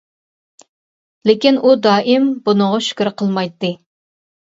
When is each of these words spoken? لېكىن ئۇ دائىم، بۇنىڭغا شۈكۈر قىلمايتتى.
لېكىن 1.29 1.59
ئۇ 1.63 1.73
دائىم، 1.87 2.25
بۇنىڭغا 2.47 2.79
شۈكۈر 2.87 3.11
قىلمايتتى. 3.21 3.71